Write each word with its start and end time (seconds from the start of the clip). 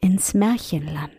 ins 0.00 0.34
Märchenland. 0.34 1.10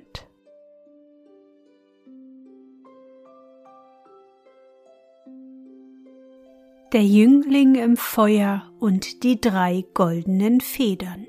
Der 6.92 7.04
Jüngling 7.04 7.76
im 7.76 7.96
Feuer 7.96 8.70
und 8.80 9.24
die 9.24 9.40
drei 9.40 9.86
goldenen 9.94 10.60
Federn. 10.60 11.26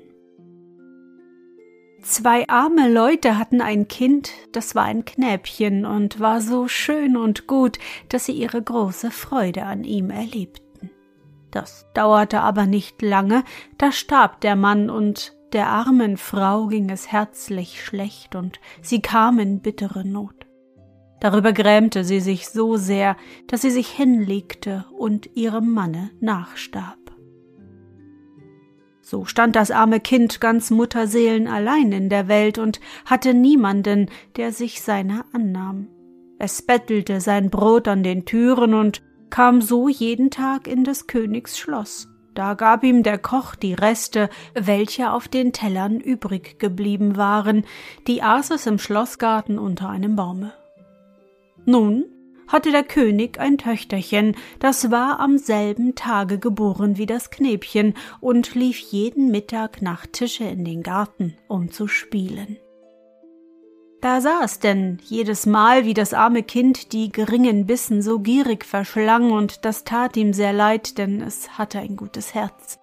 Zwei 2.01 2.49
arme 2.49 2.91
Leute 2.91 3.37
hatten 3.37 3.61
ein 3.61 3.87
Kind, 3.87 4.31
das 4.51 4.75
war 4.75 4.83
ein 4.83 5.05
Knäbchen 5.05 5.85
und 5.85 6.19
war 6.19 6.41
so 6.41 6.67
schön 6.67 7.15
und 7.15 7.47
gut, 7.47 7.79
dass 8.09 8.25
sie 8.25 8.33
ihre 8.33 8.61
große 8.61 9.09
Freude 9.09 9.63
an 9.63 9.85
ihm 9.85 10.09
erlebten. 10.09 10.89
Das 11.49 11.85
dauerte 11.93 12.41
aber 12.41 12.65
nicht 12.65 13.01
lange, 13.01 13.45
da 13.77 13.93
starb 13.93 14.41
der 14.41 14.57
Mann 14.57 14.89
und 14.89 15.33
der 15.53 15.67
armen 15.67 16.17
Frau 16.17 16.67
ging 16.67 16.89
es 16.89 17.11
herzlich 17.11 17.83
schlecht 17.83 18.35
und 18.35 18.59
sie 18.81 19.01
kam 19.01 19.39
in 19.39 19.61
bittere 19.61 20.05
Not. 20.05 20.47
Darüber 21.19 21.53
grämte 21.53 22.03
sie 22.03 22.19
sich 22.19 22.49
so 22.49 22.75
sehr, 22.75 23.15
dass 23.47 23.61
sie 23.61 23.69
sich 23.69 23.87
hinlegte 23.87 24.85
und 24.97 25.29
ihrem 25.35 25.71
Manne 25.71 26.11
nachstarb. 26.19 26.97
So 29.01 29.25
stand 29.25 29.55
das 29.55 29.69
arme 29.69 29.99
Kind 29.99 30.41
ganz 30.41 30.71
Mutterseelen 30.71 31.47
allein 31.47 31.91
in 31.91 32.09
der 32.09 32.27
Welt 32.27 32.57
und 32.57 32.79
hatte 33.05 33.33
niemanden, 33.33 34.09
der 34.37 34.51
sich 34.51 34.81
seiner 34.81 35.25
annahm. 35.33 35.87
Es 36.39 36.61
bettelte 36.61 37.21
sein 37.21 37.49
Brot 37.49 37.87
an 37.87 38.03
den 38.03 38.25
Türen 38.25 38.73
und 38.73 39.01
kam 39.29 39.61
so 39.61 39.87
jeden 39.87 40.29
Tag 40.29 40.67
in 40.67 40.83
des 40.83 41.07
Königs 41.07 41.57
Schloss. 41.57 42.12
Da 42.33 42.55
gab 42.55 42.83
ihm 42.83 43.03
der 43.03 43.17
Koch 43.19 43.55
die 43.55 43.73
Reste, 43.73 44.29
welche 44.53 45.11
auf 45.11 45.27
den 45.27 45.53
Tellern 45.53 45.99
übrig 45.99 46.59
geblieben 46.59 47.15
waren, 47.15 47.65
die 48.07 48.23
aß 48.23 48.51
es 48.51 48.65
im 48.65 48.79
Schlossgarten 48.79 49.59
unter 49.59 49.89
einem 49.89 50.15
Baume. 50.15 50.53
Nun 51.65 52.05
hatte 52.47 52.71
der 52.71 52.83
König 52.83 53.39
ein 53.39 53.57
Töchterchen, 53.57 54.35
das 54.59 54.91
war 54.91 55.19
am 55.19 55.37
selben 55.37 55.95
Tage 55.95 56.39
geboren 56.39 56.97
wie 56.97 57.05
das 57.05 57.29
Knäbchen 57.29 57.93
und 58.19 58.55
lief 58.55 58.79
jeden 58.79 59.31
Mittag 59.31 59.81
nach 59.81 60.05
Tische 60.05 60.43
in 60.43 60.65
den 60.65 60.83
Garten, 60.83 61.37
um 61.47 61.71
zu 61.71 61.87
spielen. 61.87 62.57
Da 64.03 64.19
es 64.43 64.59
denn 64.59 64.97
jedes 65.05 65.45
Mal, 65.45 65.85
wie 65.85 65.93
das 65.93 66.13
arme 66.13 66.43
Kind 66.43 66.91
die 66.91 67.09
geringen 67.09 67.65
Bissen 67.65 68.01
so 68.01 68.19
gierig 68.19 68.65
verschlang, 68.65 69.31
und 69.31 69.63
das 69.63 69.85
tat 69.85 70.17
ihm 70.17 70.33
sehr 70.33 70.51
leid, 70.51 70.97
denn 70.97 71.21
es 71.21 71.57
hatte 71.57 71.79
ein 71.79 71.95
gutes 71.95 72.33
Herz. 72.33 72.79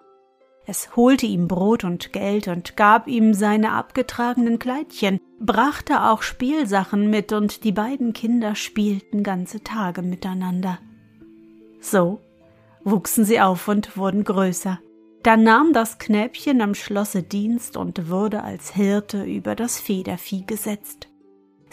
Es 0.65 0.95
holte 0.95 1.27
ihm 1.27 1.47
Brot 1.47 1.83
und 1.83 2.11
Geld 2.11 2.47
und 2.47 2.75
gab 2.75 3.05
ihm 3.07 3.35
seine 3.35 3.73
abgetragenen 3.73 4.57
Kleidchen, 4.57 5.19
brachte 5.39 6.05
auch 6.05 6.23
Spielsachen 6.23 7.11
mit, 7.11 7.33
und 7.33 7.65
die 7.65 7.71
beiden 7.71 8.13
Kinder 8.13 8.55
spielten 8.55 9.21
ganze 9.21 9.63
Tage 9.63 10.01
miteinander. 10.01 10.79
So 11.81 12.19
wuchsen 12.83 13.25
sie 13.25 13.39
auf 13.39 13.67
und 13.67 13.95
wurden 13.95 14.23
größer. 14.23 14.79
Da 15.21 15.37
nahm 15.37 15.71
das 15.71 15.99
Knäbchen 15.99 16.61
am 16.61 16.73
Schlosse 16.73 17.21
Dienst 17.21 17.77
und 17.77 18.09
wurde 18.09 18.41
als 18.41 18.73
Hirte 18.73 19.23
über 19.23 19.53
das 19.53 19.79
Federvieh 19.79 20.45
gesetzt. 20.47 21.10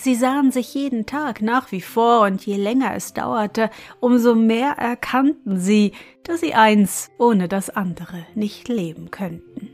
Sie 0.00 0.14
sahen 0.14 0.53
sich 0.53 0.75
jeden 0.75 1.06
Tag 1.06 1.42
nach 1.42 1.72
wie 1.72 1.81
vor, 1.81 2.22
und 2.22 2.47
je 2.47 2.56
länger 2.56 2.94
es 2.94 3.14
dauerte, 3.14 3.69
umso 4.00 4.34
mehr 4.34 4.72
erkannten 4.78 5.59
sie, 5.59 5.92
dass 6.22 6.41
sie 6.41 6.54
eins 6.54 7.10
ohne 7.19 7.48
das 7.48 7.69
andere 7.69 8.25
nicht 8.34 8.69
leben 8.69 9.10
könnten. 9.10 9.70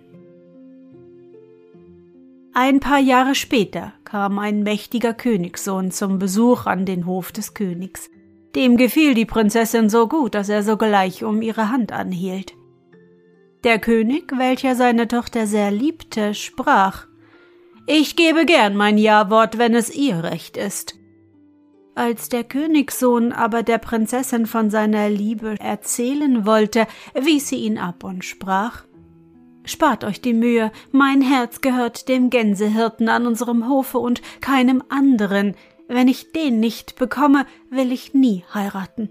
Ein 2.54 2.80
paar 2.80 3.00
Jahre 3.00 3.34
später 3.34 3.92
kam 4.04 4.38
ein 4.38 4.62
mächtiger 4.62 5.12
Königssohn 5.12 5.90
zum 5.90 6.18
Besuch 6.18 6.66
an 6.66 6.86
den 6.86 7.04
Hof 7.04 7.32
des 7.32 7.52
Königs. 7.52 8.08
Dem 8.54 8.76
gefiel 8.76 9.14
die 9.14 9.26
Prinzessin 9.26 9.90
so 9.90 10.08
gut, 10.08 10.34
dass 10.34 10.48
er 10.48 10.62
sogleich 10.62 11.24
um 11.24 11.42
ihre 11.42 11.70
Hand 11.70 11.90
anhielt. 11.92 12.54
Der 13.64 13.80
König, 13.80 14.32
welcher 14.38 14.76
seine 14.76 15.08
Tochter 15.08 15.46
sehr 15.46 15.70
liebte, 15.70 16.32
sprach 16.34 17.08
ich 17.86 18.16
gebe 18.16 18.46
gern 18.46 18.76
mein 18.76 18.98
Ja-Wort, 18.98 19.58
wenn 19.58 19.74
es 19.74 19.94
ihr 19.94 20.22
Recht 20.22 20.56
ist. 20.56 20.96
Als 21.94 22.28
der 22.28 22.42
Königssohn 22.42 23.32
aber 23.32 23.62
der 23.62 23.78
Prinzessin 23.78 24.46
von 24.46 24.68
seiner 24.70 25.08
Liebe 25.08 25.54
erzählen 25.60 26.44
wollte, 26.44 26.86
wies 27.14 27.48
sie 27.48 27.58
ihn 27.58 27.78
ab 27.78 28.02
und 28.02 28.24
sprach 28.24 28.84
Spart 29.66 30.04
euch 30.04 30.20
die 30.20 30.34
Mühe, 30.34 30.72
mein 30.92 31.22
Herz 31.22 31.62
gehört 31.62 32.08
dem 32.08 32.28
Gänsehirten 32.28 33.08
an 33.08 33.26
unserem 33.26 33.68
Hofe 33.68 33.98
und 33.98 34.20
keinem 34.42 34.82
anderen. 34.90 35.56
Wenn 35.88 36.06
ich 36.08 36.32
den 36.32 36.60
nicht 36.60 36.96
bekomme, 36.96 37.46
will 37.70 37.90
ich 37.90 38.12
nie 38.12 38.44
heiraten. 38.52 39.10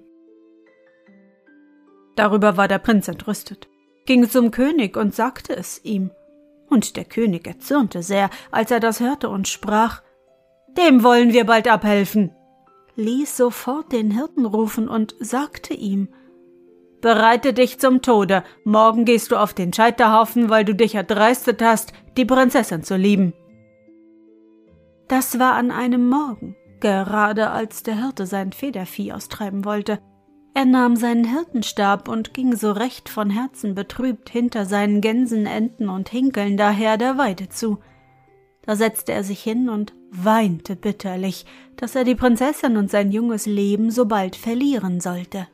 Darüber 2.15 2.55
war 2.55 2.67
der 2.67 2.77
Prinz 2.77 3.07
entrüstet, 3.07 3.67
ging 4.05 4.29
zum 4.29 4.51
König 4.51 4.95
und 4.95 5.15
sagte 5.15 5.55
es 5.55 5.83
ihm. 5.83 6.11
Und 6.73 6.97
der 6.97 7.05
König 7.05 7.45
erzürnte 7.45 8.01
sehr, 8.01 8.31
als 8.49 8.71
er 8.71 8.79
das 8.79 8.99
hörte 8.99 9.29
und 9.29 9.47
sprach 9.47 10.01
Dem 10.75 11.03
wollen 11.03 11.31
wir 11.31 11.45
bald 11.45 11.67
abhelfen, 11.67 12.31
ließ 12.95 13.37
sofort 13.37 13.91
den 13.91 14.09
Hirten 14.09 14.43
rufen 14.43 14.89
und 14.89 15.13
sagte 15.19 15.75
ihm 15.75 16.07
Bereite 16.99 17.53
dich 17.53 17.79
zum 17.79 18.01
Tode, 18.01 18.43
morgen 18.63 19.05
gehst 19.05 19.29
du 19.29 19.35
auf 19.35 19.53
den 19.53 19.71
Scheiterhaufen, 19.71 20.49
weil 20.49 20.65
du 20.65 20.73
dich 20.73 20.95
erdreistet 20.95 21.61
hast, 21.61 21.93
die 22.17 22.25
Prinzessin 22.25 22.81
zu 22.81 22.95
lieben. 22.95 23.33
Das 25.07 25.37
war 25.37 25.53
an 25.53 25.69
einem 25.69 26.09
Morgen, 26.09 26.55
gerade 26.79 27.51
als 27.51 27.83
der 27.83 28.01
Hirte 28.01 28.25
sein 28.25 28.51
Federvieh 28.51 29.13
austreiben 29.13 29.63
wollte, 29.63 29.99
er 30.53 30.65
nahm 30.65 30.95
seinen 30.95 31.25
Hirtenstab 31.25 32.07
und 32.07 32.33
ging 32.33 32.55
so 32.55 32.71
recht 32.71 33.09
von 33.09 33.31
Herzen 33.31 33.73
betrübt 33.73 34.29
hinter 34.29 34.65
seinen 34.65 35.01
Gänsen, 35.01 35.47
Enten 35.47 35.89
und 35.89 36.09
Hinkeln 36.09 36.57
daher 36.57 36.97
der 36.97 37.17
Weide 37.17 37.49
zu. 37.49 37.79
Da 38.61 38.75
setzte 38.75 39.13
er 39.13 39.23
sich 39.23 39.41
hin 39.41 39.67
und 39.67 39.93
weinte 40.11 40.75
bitterlich, 40.75 41.45
dass 41.75 41.95
er 41.95 42.03
die 42.03 42.15
Prinzessin 42.15 42.77
und 42.77 42.91
sein 42.91 43.11
junges 43.11 43.47
Leben 43.47 43.89
so 43.89 44.05
bald 44.05 44.35
verlieren 44.35 45.01
sollte. 45.01 45.47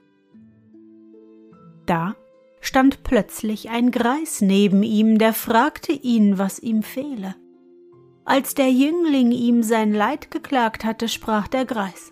Da 1.85 2.15
stand 2.59 3.03
plötzlich 3.03 3.69
ein 3.69 3.91
Greis 3.91 4.41
neben 4.41 4.83
ihm, 4.83 5.18
der 5.18 5.33
fragte 5.33 5.94
ihn, 5.94 6.38
was 6.38 6.59
ihm 6.59 6.83
fehle. 6.83 7.35
Als 8.25 8.53
der 8.53 8.69
Jüngling 8.69 9.31
ihm 9.31 9.63
sein 9.63 9.94
Leid 9.94 10.29
geklagt 10.29 10.83
hatte, 10.83 11.07
sprach 11.07 11.47
der 11.47 11.65
Greis 11.65 12.12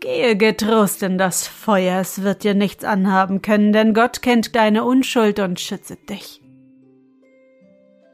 Gehe 0.00 0.36
getrost 0.36 1.02
in 1.02 1.18
das 1.18 1.46
Feuer, 1.46 2.00
es 2.00 2.22
wird 2.22 2.44
dir 2.44 2.54
nichts 2.54 2.84
anhaben 2.84 3.42
können, 3.42 3.72
denn 3.72 3.94
Gott 3.94 4.22
kennt 4.22 4.54
deine 4.54 4.84
Unschuld 4.84 5.40
und 5.40 5.58
schützet 5.58 6.08
dich. 6.08 6.40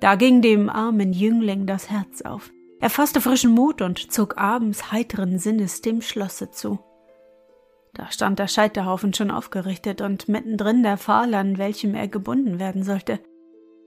Da 0.00 0.14
ging 0.14 0.40
dem 0.40 0.70
armen 0.70 1.12
Jüngling 1.12 1.66
das 1.66 1.90
Herz 1.90 2.22
auf. 2.22 2.50
Er 2.80 2.90
fasste 2.90 3.20
frischen 3.20 3.52
Mut 3.52 3.82
und 3.82 4.12
zog 4.12 4.38
abends 4.38 4.92
heiteren 4.92 5.38
Sinnes 5.38 5.82
dem 5.82 6.02
Schlosse 6.02 6.50
zu. 6.50 6.78
Da 7.94 8.10
stand 8.10 8.38
der 8.38 8.48
Scheiterhaufen 8.48 9.14
schon 9.14 9.30
aufgerichtet 9.30 10.00
und 10.00 10.28
mittendrin 10.28 10.82
der 10.82 10.98
Pfahl, 10.98 11.32
an 11.34 11.58
welchem 11.58 11.94
er 11.94 12.08
gebunden 12.08 12.58
werden 12.58 12.82
sollte. 12.82 13.20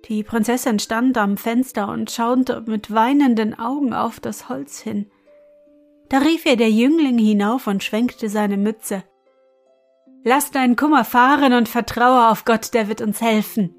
Die 0.06 0.24
Prinzessin 0.24 0.80
stand 0.80 1.18
am 1.18 1.36
Fenster 1.36 1.90
und 1.90 2.10
schaute 2.10 2.64
mit 2.66 2.94
weinenden 2.94 3.60
Augen 3.60 3.94
auf 3.94 4.20
das 4.20 4.50
Holz 4.50 4.80
hin. 4.80 5.12
Da 6.10 6.20
rief 6.20 6.46
ihr 6.46 6.56
der 6.56 6.72
Jüngling 6.72 7.18
hinauf 7.18 7.68
und 7.68 7.84
schwenkte 7.84 8.30
seine 8.30 8.58
Mütze. 8.58 9.04
Lass 10.24 10.52
deinen 10.52 10.76
Kummer 10.76 11.06
fahren 11.06 11.54
und 11.54 11.70
vertraue 11.70 12.30
auf 12.30 12.46
Gott, 12.46 12.74
der 12.74 12.88
wird 12.88 13.02
uns 13.02 13.22
helfen. 13.22 13.74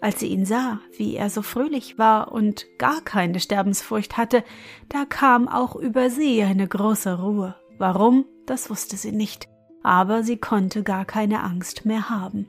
Als 0.00 0.20
sie 0.20 0.28
ihn 0.28 0.46
sah, 0.46 0.80
wie 0.96 1.14
er 1.16 1.28
so 1.28 1.42
fröhlich 1.42 1.98
war 1.98 2.32
und 2.32 2.66
gar 2.78 3.02
keine 3.02 3.38
Sterbensfurcht 3.38 4.16
hatte, 4.16 4.44
da 4.88 5.04
kam 5.04 5.46
auch 5.46 5.76
über 5.76 6.10
sie 6.10 6.42
eine 6.42 6.66
große 6.66 7.20
Ruhe. 7.20 7.54
Warum, 7.78 8.24
das 8.46 8.70
wusste 8.70 8.96
sie 8.96 9.12
nicht, 9.12 9.46
aber 9.82 10.22
sie 10.22 10.38
konnte 10.38 10.82
gar 10.82 11.04
keine 11.04 11.42
Angst 11.42 11.84
mehr 11.84 12.08
haben. 12.08 12.48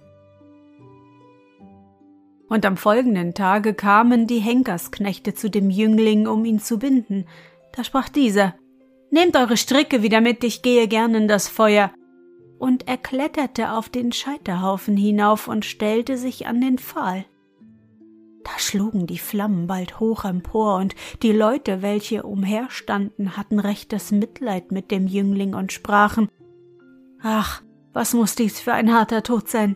Und 2.47 2.65
am 2.65 2.75
folgenden 2.75 3.33
Tage 3.33 3.73
kamen 3.73 4.27
die 4.27 4.39
Henkersknechte 4.39 5.33
zu 5.33 5.49
dem 5.49 5.69
Jüngling, 5.69 6.27
um 6.27 6.43
ihn 6.43 6.59
zu 6.59 6.79
binden. 6.79 7.25
Da 7.73 7.83
sprach 7.83 8.09
dieser 8.09 8.55
Nehmt 9.09 9.35
eure 9.35 9.57
Stricke 9.57 10.03
wieder 10.03 10.21
mit, 10.21 10.43
ich 10.43 10.61
gehe 10.61 10.87
gern 10.87 11.13
in 11.15 11.27
das 11.27 11.49
Feuer. 11.49 11.91
Und 12.59 12.87
er 12.87 12.97
kletterte 12.97 13.71
auf 13.73 13.89
den 13.89 14.11
Scheiterhaufen 14.11 14.95
hinauf 14.95 15.47
und 15.47 15.65
stellte 15.65 16.17
sich 16.17 16.47
an 16.47 16.61
den 16.61 16.77
Pfahl. 16.77 17.25
Da 18.43 18.51
schlugen 18.57 19.07
die 19.07 19.17
Flammen 19.17 19.67
bald 19.67 19.99
hoch 19.99 20.23
empor, 20.23 20.77
und 20.77 20.95
die 21.21 21.33
Leute, 21.33 21.81
welche 21.81 22.23
umherstanden, 22.23 23.35
hatten 23.37 23.59
rechtes 23.59 24.11
Mitleid 24.11 24.71
mit 24.71 24.91
dem 24.91 25.07
Jüngling 25.07 25.53
und 25.53 25.71
sprachen 25.71 26.29
Ach, 27.21 27.61
was 27.93 28.13
muss 28.13 28.35
dies 28.35 28.59
für 28.59 28.73
ein 28.73 28.93
harter 28.93 29.21
Tod 29.23 29.49
sein? 29.49 29.75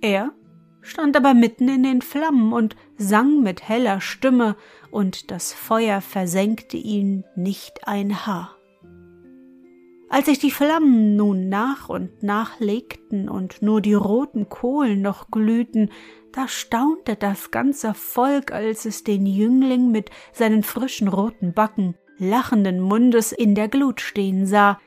Er 0.00 0.32
stand 0.82 1.16
aber 1.16 1.32
mitten 1.32 1.68
in 1.68 1.82
den 1.82 2.02
Flammen 2.02 2.52
und 2.52 2.76
sang 2.98 3.42
mit 3.42 3.66
heller 3.68 4.00
Stimme, 4.00 4.56
und 4.94 5.32
das 5.32 5.52
Feuer 5.52 6.00
versenkte 6.00 6.76
ihn 6.76 7.24
nicht 7.34 7.88
ein 7.88 8.26
Haar. 8.26 8.56
Als 10.08 10.26
sich 10.26 10.38
die 10.38 10.52
Flammen 10.52 11.16
nun 11.16 11.48
nach 11.48 11.88
und 11.88 12.22
nach 12.22 12.60
legten 12.60 13.28
und 13.28 13.60
nur 13.60 13.80
die 13.80 13.94
roten 13.94 14.48
Kohlen 14.48 15.02
noch 15.02 15.32
glühten, 15.32 15.90
da 16.32 16.46
staunte 16.46 17.16
das 17.16 17.50
ganze 17.50 17.92
Volk, 17.92 18.52
als 18.52 18.84
es 18.84 19.02
den 19.02 19.26
Jüngling 19.26 19.90
mit 19.90 20.10
seinen 20.32 20.62
frischen 20.62 21.08
roten 21.08 21.52
Backen, 21.52 21.96
lachenden 22.18 22.80
Mundes 22.80 23.32
in 23.32 23.56
der 23.56 23.66
Glut 23.66 24.00
stehen 24.00 24.46
sah, 24.46 24.78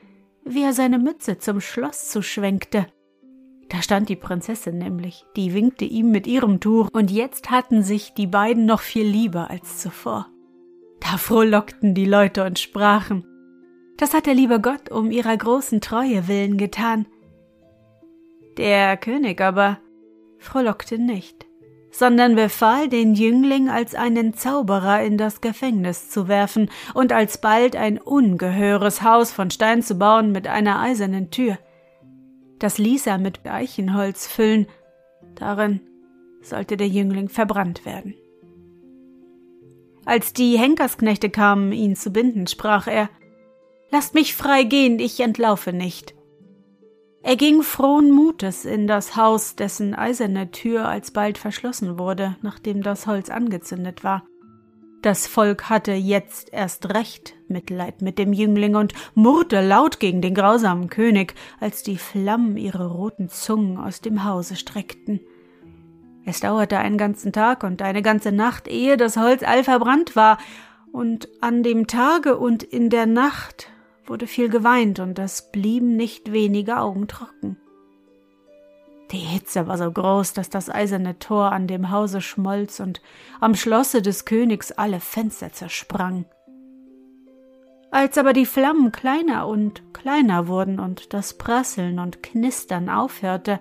wie 0.42 0.62
er 0.62 0.72
seine 0.72 0.98
Mütze 0.98 1.36
zum 1.36 1.60
Schloss 1.60 2.08
zuschwenkte. 2.08 2.86
Da 3.68 3.82
stand 3.82 4.08
die 4.08 4.16
Prinzessin 4.16 4.78
nämlich, 4.78 5.24
die 5.36 5.52
winkte 5.52 5.84
ihm 5.84 6.10
mit 6.10 6.26
ihrem 6.26 6.60
Tuch, 6.60 6.88
und 6.92 7.10
jetzt 7.10 7.50
hatten 7.50 7.82
sich 7.82 8.14
die 8.14 8.26
beiden 8.26 8.64
noch 8.64 8.80
viel 8.80 9.06
lieber 9.06 9.50
als 9.50 9.78
zuvor. 9.78 10.28
Da 11.00 11.18
frohlockten 11.18 11.94
die 11.94 12.06
Leute 12.06 12.44
und 12.44 12.58
sprachen, 12.58 13.24
das 13.98 14.14
hat 14.14 14.26
der 14.26 14.34
liebe 14.34 14.60
Gott 14.60 14.90
um 14.90 15.10
ihrer 15.10 15.36
großen 15.36 15.80
Treue 15.80 16.28
willen 16.28 16.56
getan. 16.56 17.06
Der 18.56 18.96
König 18.96 19.40
aber 19.40 19.78
frohlockte 20.38 20.98
nicht, 20.98 21.46
sondern 21.90 22.36
befahl, 22.36 22.88
den 22.88 23.14
Jüngling 23.14 23.68
als 23.68 23.94
einen 23.94 24.34
Zauberer 24.34 25.02
in 25.02 25.18
das 25.18 25.40
Gefängnis 25.40 26.10
zu 26.10 26.28
werfen 26.28 26.70
und 26.94 27.12
alsbald 27.12 27.76
ein 27.76 27.98
ungeheures 27.98 29.02
Haus 29.02 29.32
von 29.32 29.50
Stein 29.50 29.82
zu 29.82 29.96
bauen 29.98 30.32
mit 30.32 30.46
einer 30.46 30.80
eisernen 30.80 31.30
Tür. 31.30 31.58
Das 32.58 32.78
ließ 32.78 33.06
er 33.06 33.18
mit 33.18 33.46
Eichenholz 33.46 34.26
füllen, 34.26 34.66
darin 35.34 35.80
sollte 36.42 36.76
der 36.76 36.88
Jüngling 36.88 37.28
verbrannt 37.28 37.84
werden. 37.84 38.14
Als 40.04 40.32
die 40.32 40.58
Henkersknechte 40.58 41.30
kamen, 41.30 41.72
ihn 41.72 41.94
zu 41.94 42.10
binden, 42.10 42.46
sprach 42.46 42.86
er 42.86 43.10
Lasst 43.90 44.14
mich 44.14 44.34
frei 44.34 44.64
gehen, 44.64 44.98
ich 44.98 45.20
entlaufe 45.20 45.72
nicht. 45.72 46.14
Er 47.22 47.36
ging 47.36 47.62
frohen 47.62 48.10
Mutes 48.10 48.64
in 48.64 48.86
das 48.86 49.16
Haus, 49.16 49.56
dessen 49.56 49.94
eiserne 49.94 50.50
Tür 50.50 50.86
alsbald 50.86 51.38
verschlossen 51.38 51.98
wurde, 51.98 52.36
nachdem 52.42 52.82
das 52.82 53.06
Holz 53.06 53.30
angezündet 53.30 54.04
war. 54.04 54.27
Das 55.02 55.28
Volk 55.28 55.70
hatte 55.70 55.92
jetzt 55.92 56.52
erst 56.52 56.92
recht 56.92 57.34
Mitleid 57.46 58.02
mit 58.02 58.18
dem 58.18 58.32
Jüngling 58.32 58.74
und 58.74 58.94
murrte 59.14 59.60
laut 59.60 60.00
gegen 60.00 60.20
den 60.20 60.34
grausamen 60.34 60.88
König, 60.88 61.34
als 61.60 61.84
die 61.84 61.98
Flammen 61.98 62.56
ihre 62.56 62.86
roten 62.86 63.28
Zungen 63.28 63.78
aus 63.78 64.00
dem 64.00 64.24
Hause 64.24 64.56
streckten. 64.56 65.20
Es 66.24 66.40
dauerte 66.40 66.78
einen 66.78 66.98
ganzen 66.98 67.32
Tag 67.32 67.62
und 67.62 67.80
eine 67.80 68.02
ganze 68.02 68.32
Nacht, 68.32 68.66
ehe 68.66 68.96
das 68.96 69.16
Holz 69.16 69.42
all 69.42 69.62
verbrannt 69.62 70.16
war, 70.16 70.38
und 70.90 71.28
an 71.40 71.62
dem 71.62 71.86
Tage 71.86 72.36
und 72.36 72.62
in 72.62 72.90
der 72.90 73.06
Nacht 73.06 73.70
wurde 74.06 74.26
viel 74.26 74.48
geweint 74.48 74.98
und 75.00 75.18
es 75.18 75.50
blieben 75.52 75.96
nicht 75.96 76.32
wenige 76.32 76.78
Augen 76.78 77.08
trocken. 77.08 77.56
Die 79.10 79.18
Hitze 79.18 79.66
war 79.66 79.78
so 79.78 79.90
groß, 79.90 80.34
dass 80.34 80.50
das 80.50 80.68
eiserne 80.68 81.18
Tor 81.18 81.52
an 81.52 81.66
dem 81.66 81.90
Hause 81.90 82.20
schmolz 82.20 82.78
und 82.78 83.00
am 83.40 83.54
Schlosse 83.54 84.02
des 84.02 84.26
Königs 84.26 84.70
alle 84.72 85.00
Fenster 85.00 85.52
zersprang. 85.52 86.26
Als 87.90 88.18
aber 88.18 88.34
die 88.34 88.44
Flammen 88.44 88.92
kleiner 88.92 89.48
und 89.48 89.94
kleiner 89.94 90.46
wurden 90.46 90.78
und 90.78 91.14
das 91.14 91.38
Prasseln 91.38 91.98
und 91.98 92.22
Knistern 92.22 92.90
aufhörte, 92.90 93.60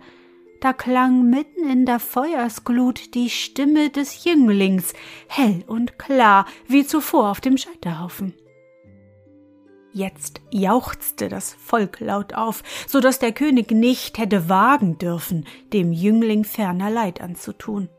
da 0.60 0.74
klang 0.74 1.30
mitten 1.30 1.70
in 1.70 1.86
der 1.86 2.00
Feuersglut 2.00 3.14
die 3.14 3.30
Stimme 3.30 3.90
des 3.90 4.26
Jünglings, 4.26 4.94
hell 5.30 5.64
und 5.68 5.98
klar 5.98 6.46
wie 6.68 6.86
zuvor 6.86 7.30
auf 7.30 7.40
dem 7.40 7.58
Scheiterhaufen. 7.58 8.34
Jetzt 9.98 10.42
jauchzte 10.52 11.28
das 11.28 11.56
Volk 11.56 12.00
laut 12.02 12.36
auf, 12.36 12.62
so 12.86 13.00
dass 13.00 13.18
der 13.18 13.32
König 13.32 13.72
nicht 13.72 14.20
hätte 14.20 14.48
wagen 14.48 15.00
dürfen, 15.00 15.48
dem 15.74 15.92
Jüngling 15.92 16.44
ferner 16.44 16.92
Leid 16.92 17.20
anzutun. 17.20 17.90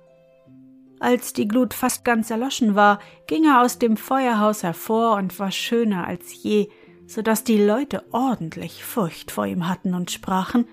Als 1.00 1.32
die 1.32 1.48
Glut 1.48 1.74
fast 1.74 2.04
ganz 2.04 2.30
erloschen 2.30 2.76
war, 2.76 3.00
ging 3.26 3.46
er 3.46 3.62
aus 3.62 3.80
dem 3.80 3.96
Feuerhaus 3.96 4.62
hervor 4.62 5.16
und 5.16 5.40
war 5.40 5.50
schöner 5.50 6.06
als 6.06 6.40
je, 6.40 6.68
so 7.08 7.20
dass 7.20 7.42
die 7.42 7.60
Leute 7.60 8.04
ordentlich 8.12 8.84
Furcht 8.84 9.32
vor 9.32 9.46
ihm 9.46 9.68
hatten 9.68 9.92
und 9.94 10.12
sprachen 10.12 10.68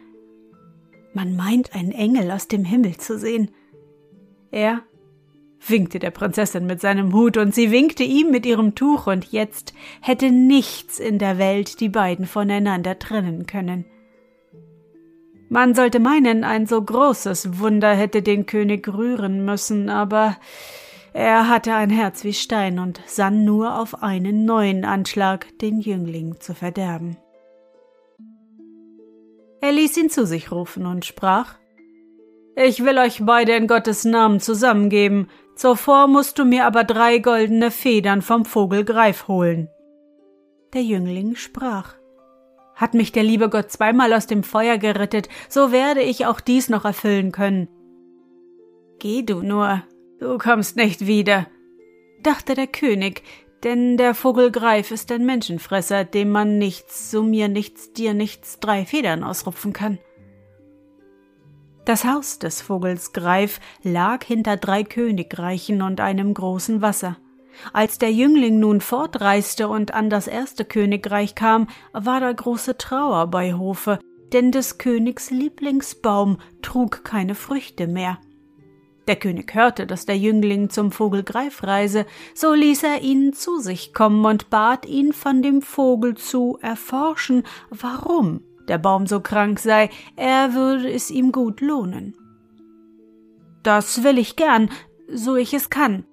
Man 1.16 1.36
meint 1.36 1.74
einen 1.74 1.92
Engel 1.92 2.30
aus 2.30 2.48
dem 2.48 2.63
Himmel 2.63 2.98
zu 2.98 3.18
sehen. 3.18 3.50
Er 4.51 4.83
winkte 5.69 5.99
der 5.99 6.11
Prinzessin 6.11 6.66
mit 6.66 6.81
seinem 6.81 7.13
Hut, 7.13 7.37
und 7.37 7.54
sie 7.54 7.71
winkte 7.71 8.04
ihm 8.04 8.31
mit 8.31 8.45
ihrem 8.45 8.75
Tuch, 8.75 9.07
und 9.07 9.31
jetzt 9.31 9.73
hätte 10.01 10.31
nichts 10.31 10.99
in 10.99 11.19
der 11.19 11.37
Welt 11.37 11.80
die 11.80 11.90
beiden 11.90 12.25
voneinander 12.25 12.99
trennen 12.99 13.45
können. 13.45 13.85
Man 15.49 15.75
sollte 15.75 15.99
meinen, 15.99 16.44
ein 16.44 16.66
so 16.66 16.81
großes 16.81 17.59
Wunder 17.59 17.94
hätte 17.94 18.21
den 18.21 18.45
König 18.45 18.87
rühren 18.87 19.45
müssen, 19.45 19.90
aber 19.90 20.37
er 21.13 21.47
hatte 21.47 21.73
ein 21.73 21.92
Herz 21.92 22.23
wie 22.23 22.33
Stein 22.33 22.80
und 22.80 22.99
sann 23.06 23.45
nur 23.45 23.80
auf 23.80 24.04
einen 24.04 24.44
neuen 24.44 24.83
Anschlag, 24.83 25.47
den 25.59 25.80
Jüngling 25.80 26.40
zu 26.42 26.54
verderben. 26.54 27.16
Er 29.61 29.71
ließ 29.71 29.97
ihn 29.97 30.09
zu 30.09 30.25
sich 30.25 30.51
rufen 30.51 30.85
und 30.85 31.06
sprach 31.06 31.56
Ich 32.56 32.83
will 32.83 32.97
euch 32.97 33.25
beide 33.25 33.54
in 33.54 33.68
Gottes 33.68 34.04
Namen 34.04 34.40
zusammengeben, 34.40 35.30
Zuvor 35.56 36.07
musst 36.07 36.38
du 36.38 36.44
mir 36.44 36.66
aber 36.66 36.83
drei 36.83 37.19
goldene 37.19 37.71
Federn 37.71 38.21
vom 38.21 38.44
Vogel 38.44 38.83
Greif 38.83 39.30
holen. 39.30 39.69
Der 40.74 40.83
Jüngling 40.83 41.35
sprach. 41.35 41.95
Hat 42.76 42.94
mich 42.94 43.14
der 43.14 43.24
liebe 43.24 43.50
Gott 43.50 43.71
zweimal 43.71 44.12
aus 44.12 44.28
dem 44.28 44.44
Feuer 44.44 44.78
gerettet, 44.78 45.30
so 45.47 45.71
werde 45.71 46.02
ich 46.02 46.26
auch 46.26 46.42
dies 46.42 46.68
noch 46.68 46.83
erfüllen 46.83 47.31
können. 47.31 47.69
Geh 49.00 49.21
du 49.21 49.42
nur, 49.42 49.83
du 50.19 50.38
kommst 50.38 50.76
nicht 50.76 51.07
wieder, 51.07 51.47
dachte 52.21 52.54
der 52.54 52.68
König, 52.68 53.24
denn 53.64 53.95
der 53.95 54.14
Vogel 54.14 54.52
Greif 54.52 54.92
ist 54.92 55.09
ein 55.12 55.26
Menschenfresser, 55.26 56.04
dem 56.04 56.31
man 56.31 56.57
nichts, 56.57 57.12
so 57.12 57.24
mir 57.24 57.47
nichts, 57.47 57.94
dir 57.94 58.14
nichts, 58.14 58.59
drei 58.59 58.85
Federn 58.85 59.24
ausrupfen 59.24 59.71
kann. 59.71 60.00
Das 61.85 62.04
Haus 62.04 62.39
des 62.39 62.61
Vogels 62.63 63.13
Greif 63.13 63.59
lag 63.83 64.23
hinter 64.23 64.57
drei 64.57 64.83
Königreichen 64.83 65.83
und 65.83 66.01
einem 66.01 66.33
großen 66.33 66.81
Wasser. 66.81 67.18
Als 67.73 67.99
der 67.99 68.11
Jüngling 68.11 68.59
nun 68.59 68.81
fortreiste 68.81 69.68
und 69.68 69.94
an 69.94 70.09
das 70.09 70.27
erste 70.27 70.65
Königreich 70.65 71.35
kam, 71.35 71.68
war 71.94 72.19
da 72.19 72.31
große 72.31 72.77
Trauer 72.77 73.27
bei 73.27 73.54
Hofe, 73.54 73.99
denn 74.33 74.51
des 74.51 74.80
Königs 74.80 75.30
Lieblingsbaum 75.30 76.39
trug 76.63 77.04
keine 77.04 77.35
Früchte 77.35 77.85
mehr. 77.85 78.18
Der 79.07 79.15
König 79.15 79.54
hörte, 79.54 79.85
dass 79.85 80.07
der 80.07 80.18
Jüngling 80.18 80.71
zum 80.71 80.92
Vogel 80.92 81.21
Greif 81.21 81.61
reise, 81.61 82.07
so 82.33 82.56
ließ 82.56 82.81
er 82.81 83.01
ihn 83.04 83.33
zu 83.33 83.59
sich 83.59 83.94
kommen 83.94 84.25
und 84.25 84.49
bat 84.49 84.87
ihn 84.87 85.13
von 85.13 85.44
dem 85.44 85.61
Vogel 85.61 86.15
zu 86.15 86.57
erforschen, 86.61 87.44
warum 87.69 88.42
der 88.68 88.78
Baum 88.78 89.07
so 89.07 89.19
krank 89.19 89.60
sei, 89.60 89.90
er 90.16 90.54
würde 90.54 90.92
es 90.92 91.12
ihm 91.12 91.31
gut 91.31 91.62
lohnen. 91.62 92.16
Das 93.64 94.04
will 94.04 94.18
ich 94.18 94.36
gern, 94.36 94.69
so 95.12 95.36
ich 95.36 95.54
es 95.54 95.69
kann, 95.69 96.06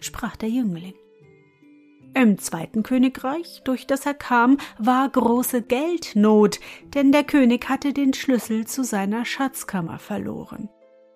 sprach 0.00 0.36
der 0.36 0.50
Jüngling. 0.50 0.94
Im 2.14 2.38
zweiten 2.38 2.82
Königreich, 2.82 3.62
durch 3.64 3.86
das 3.86 4.04
er 4.04 4.14
kam, 4.14 4.58
war 4.78 5.08
große 5.08 5.62
Geldnot, 5.62 6.58
denn 6.94 7.12
der 7.12 7.24
König 7.24 7.68
hatte 7.68 7.92
den 7.92 8.12
Schlüssel 8.12 8.66
zu 8.66 8.82
seiner 8.82 9.24
Schatzkammer 9.24 9.98
verloren. 9.98 10.68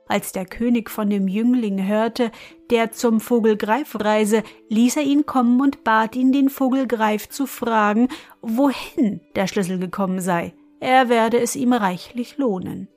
Als 0.07 0.33
der 0.33 0.45
König 0.45 0.91
von 0.91 1.09
dem 1.09 1.27
Jüngling 1.27 1.87
hörte, 1.87 2.31
der 2.71 2.93
zum 2.93 3.21
Vogelgreif 3.21 3.97
reise, 3.99 4.43
ließ 4.69 4.97
er 4.97 5.05
ihn 5.05 5.27
kommen 5.27 5.61
und 5.61 5.85
bat 5.85 6.15
ihn, 6.17 6.33
den 6.33 6.51
Vogelgreif 6.51 7.29
zu 7.29 7.47
fragen, 7.47 8.09
wohin 8.43 9.21
der 9.35 9.47
Schlüssel 9.47 9.79
gekommen 9.79 10.21
sei. 10.21 10.53
Er 10.83 11.09
werde 11.09 11.39
es 11.39 11.55
ihm 11.55 11.73
reichlich 11.73 12.39
lohnen. 12.39 12.89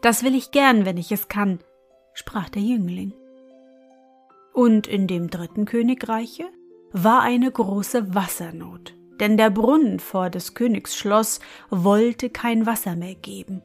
Das 0.00 0.22
will 0.22 0.36
ich 0.36 0.52
gern, 0.52 0.84
wenn 0.84 0.96
ich 0.96 1.10
es 1.10 1.26
kann, 1.26 1.58
sprach 2.14 2.48
der 2.50 2.62
Jüngling. 2.62 3.12
Und 4.54 4.86
in 4.86 5.08
dem 5.08 5.28
dritten 5.28 5.64
Königreiche 5.64 6.44
war 6.92 7.22
eine 7.22 7.50
große 7.50 8.14
Wassernot, 8.14 8.94
denn 9.18 9.36
der 9.36 9.50
Brunnen 9.50 9.98
vor 9.98 10.30
des 10.30 10.54
Königs 10.54 10.96
Schloss 10.96 11.40
wollte 11.68 12.30
kein 12.30 12.64
Wasser 12.64 12.94
mehr 12.94 13.16
geben. 13.16 13.60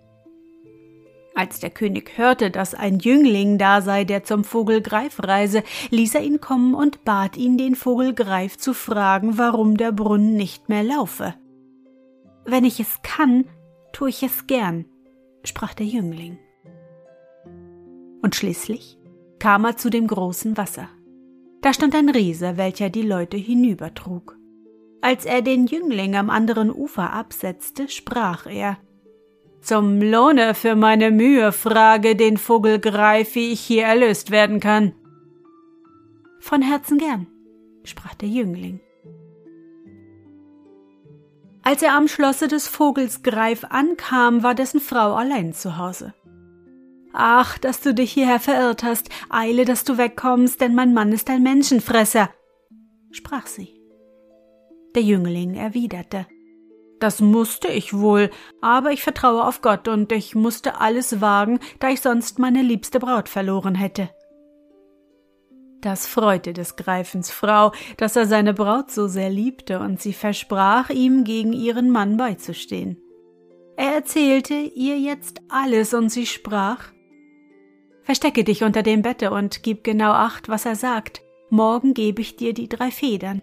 Als 1.35 1.59
der 1.59 1.69
König 1.69 2.17
hörte, 2.17 2.49
dass 2.49 2.73
ein 2.73 2.97
Jüngling 2.97 3.59
da 3.59 3.83
sei, 3.83 4.05
der 4.05 4.23
zum 4.23 4.43
Vogelgreif 4.43 5.19
reise, 5.21 5.61
ließ 5.91 6.15
er 6.15 6.21
ihn 6.21 6.41
kommen 6.41 6.73
und 6.73 7.05
bat 7.05 7.37
ihn, 7.37 7.59
den 7.59 7.75
Vogelgreif 7.75 8.57
zu 8.57 8.73
fragen, 8.73 9.37
warum 9.37 9.77
der 9.77 9.91
Brunnen 9.91 10.35
nicht 10.35 10.67
mehr 10.67 10.83
laufe. 10.83 11.35
Wenn 12.49 12.63
ich 12.63 12.79
es 12.79 13.01
kann, 13.03 13.43
tu 13.91 14.05
ich 14.05 14.23
es 14.23 14.47
gern, 14.47 14.85
sprach 15.43 15.73
der 15.73 15.85
Jüngling. 15.85 16.39
Und 18.21 18.35
schließlich 18.35 18.97
kam 19.37 19.65
er 19.65 19.75
zu 19.75 19.89
dem 19.89 20.07
großen 20.07 20.55
Wasser. 20.55 20.87
Da 21.61 21.73
stand 21.73 21.93
ein 21.93 22.07
Riese, 22.07 22.55
welcher 22.55 22.89
die 22.89 23.01
Leute 23.01 23.35
hinübertrug. 23.35 24.37
Als 25.01 25.25
er 25.25 25.41
den 25.41 25.67
Jüngling 25.67 26.15
am 26.15 26.29
anderen 26.29 26.73
Ufer 26.73 27.11
absetzte, 27.11 27.89
sprach 27.89 28.45
er 28.45 28.77
Zum 29.59 30.01
Lohne 30.01 30.55
für 30.55 30.75
meine 30.75 31.11
Mühe 31.11 31.51
frage 31.51 32.15
den 32.15 32.37
Vogelgreif, 32.37 33.35
wie 33.35 33.51
ich 33.51 33.59
hier 33.59 33.83
erlöst 33.83 34.31
werden 34.31 34.61
kann. 34.61 34.93
Von 36.39 36.61
Herzen 36.61 36.97
gern, 36.97 37.27
sprach 37.83 38.15
der 38.15 38.29
Jüngling. 38.29 38.79
Als 41.67 41.81
er 41.81 41.95
am 41.95 42.07
Schlosse 42.07 42.47
des 42.47 42.69
Vogels 42.69 43.23
Greif 43.23 43.65
ankam, 43.65 44.41
war 44.41 44.55
dessen 44.55 44.79
Frau 44.79 45.15
allein 45.15 45.51
zu 45.51 45.77
Hause. 45.77 46.13
Ach, 47.11 47.57
dass 47.57 47.81
du 47.81 47.93
dich 47.93 48.13
hierher 48.13 48.39
verirrt 48.39 48.83
hast, 48.83 49.09
eile, 49.29 49.65
dass 49.65 49.83
du 49.83 49.97
wegkommst, 49.97 50.61
denn 50.61 50.75
mein 50.75 50.93
Mann 50.93 51.11
ist 51.11 51.29
ein 51.29 51.43
Menschenfresser, 51.43 52.29
sprach 53.11 53.47
sie. 53.47 53.81
Der 54.95 55.03
Jüngling 55.03 55.55
erwiderte, 55.55 56.25
das 57.01 57.19
musste 57.19 57.67
ich 57.67 57.93
wohl, 57.93 58.29
aber 58.61 58.93
ich 58.93 59.03
vertraue 59.03 59.43
auf 59.43 59.61
Gott 59.61 59.89
und 59.89 60.09
ich 60.13 60.35
musste 60.35 60.79
alles 60.79 61.19
wagen, 61.19 61.59
da 61.79 61.89
ich 61.89 61.99
sonst 61.99 62.39
meine 62.39 62.61
liebste 62.61 63.01
Braut 63.01 63.27
verloren 63.27 63.75
hätte. 63.75 64.09
Das 65.87 66.05
freute 66.05 66.51
des 66.51 66.75
Greifens 66.75 67.31
Frau, 67.31 67.71
dass 67.95 68.17
er 68.17 68.25
seine 68.25 68.53
Braut 68.53 68.91
so 68.91 69.07
sehr 69.07 69.29
liebte, 69.29 69.79
und 69.79 70.01
sie 70.01 70.11
versprach 70.11 70.89
ihm, 70.89 71.23
gegen 71.23 71.53
ihren 71.53 71.91
Mann 71.91 72.17
beizustehen. 72.17 72.97
Er 73.77 73.93
erzählte 73.93 74.53
ihr 74.53 74.99
jetzt 74.99 75.39
alles, 75.47 75.93
und 75.93 76.09
sie 76.09 76.25
sprach 76.25 76.91
Verstecke 78.03 78.43
dich 78.43 78.65
unter 78.65 78.83
dem 78.83 79.01
Bette 79.01 79.31
und 79.31 79.63
gib 79.63 79.85
genau 79.85 80.11
acht, 80.11 80.49
was 80.49 80.65
er 80.65 80.75
sagt. 80.75 81.21
Morgen 81.49 81.93
gebe 81.93 82.21
ich 82.21 82.35
dir 82.35 82.53
die 82.53 82.67
drei 82.67 82.91
Federn. 82.91 83.41